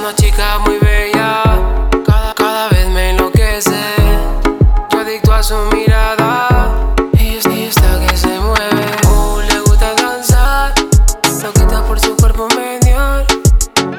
[0.00, 1.42] una chica muy bella,
[2.06, 3.78] cada, cada vez me enloquece.
[4.90, 6.48] Yo adicto a su mirada
[7.18, 8.86] y, es- y está que se mueve.
[9.10, 10.72] Uh, le gusta danzar,
[11.42, 13.24] lo quita por su cuerpo medio.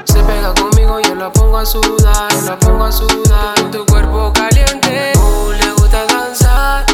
[0.05, 3.53] Se pega conmigo, yo la pongo a sudar, yo la pongo a sudar.
[3.71, 6.85] Tu cuerpo caliente, uh, le gusta danzar,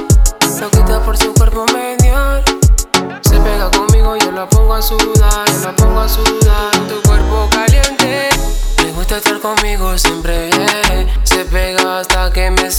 [0.59, 2.41] lo quita por su cuerpo medio.
[3.21, 5.34] Se pega conmigo, yo la pongo a sudar,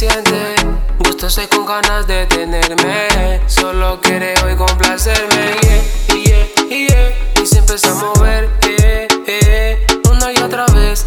[0.08, 0.54] siente.
[0.98, 3.40] Gustosa y con ganas de tenerme.
[3.46, 5.56] Solo quiere hoy complacerme,
[6.08, 7.42] yeah, yeah, yeah.
[7.42, 8.48] Y se empieza a mover.
[10.10, 11.06] Una y otra vez.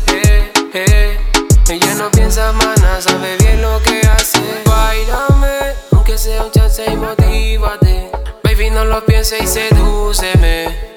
[1.69, 4.39] Ella no piensa mana, sabe bien lo que hace.
[4.65, 8.11] Bailame, aunque sea un chance y motívate.
[8.43, 10.89] Baby, no lo pienses y sedúceme.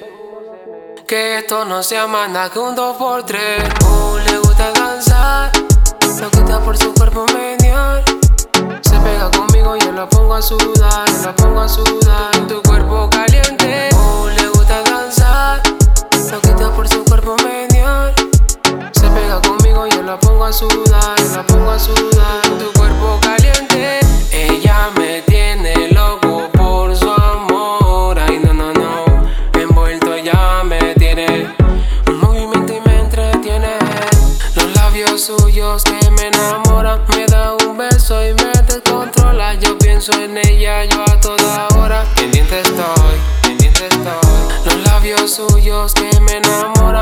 [1.07, 5.51] Que esto no sea nada que un 2 por 3 Uh, le gusta danzar,
[20.61, 22.41] la pongo a sudar.
[22.59, 23.99] Tu cuerpo caliente,
[24.31, 28.19] ella me tiene loco por su amor.
[28.19, 29.03] Ay, no, no, no,
[29.59, 31.47] envuelto ya me tiene.
[32.07, 33.79] Un movimiento y me entretiene.
[34.55, 37.01] Los labios suyos que me enamoran.
[37.15, 39.55] Me da un beso y me descontrola.
[39.55, 42.05] Yo pienso en ella, yo a toda hora.
[42.15, 44.65] Pendiente estoy, pendiente estoy.
[44.65, 46.92] Los labios suyos que me enamoran.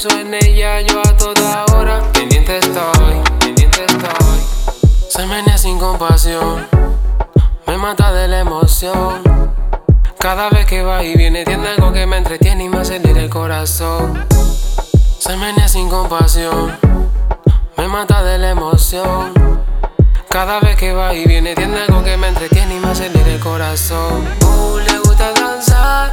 [0.00, 2.00] Pienso en ella, yo a toda hora.
[2.12, 4.40] Pendiente estoy, pendiente estoy.
[5.08, 6.66] Se menea sin compasión.
[7.66, 9.22] Me mata de la emoción.
[10.18, 13.30] Cada vez que va y viene tiene algo que me entretiene y me acelera el
[13.30, 14.26] corazón.
[15.18, 16.78] Se menea sin compasión,
[17.76, 19.32] me mata de la emoción.
[20.28, 23.40] Cada vez que va y viene tiene algo que me entretiene y me acelera el
[23.40, 24.26] corazón.
[24.44, 26.12] Uh, le gusta danzar,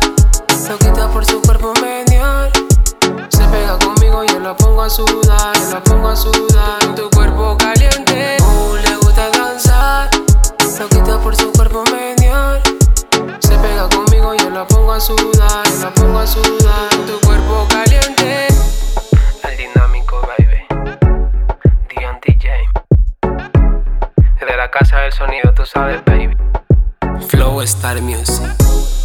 [0.68, 1.74] lo quita por su cuerpo.
[4.88, 6.96] A sudar, yo la pongo a sudar.
[6.96, 10.10] Tu cuerpo caliente, uh, le gusta danzar,
[10.80, 12.62] lo quita por su cuerpo medio.
[13.40, 16.90] Se pega conmigo, yo la pongo a sudar, yo la pongo a sudar.
[17.06, 18.48] Tu cuerpo caliente.
[19.44, 20.66] El dinámico, baby.
[21.90, 22.50] Dion DJ.
[24.40, 26.38] Desde la casa del sonido, tú sabes, baby.
[27.28, 28.97] Flow Star Music.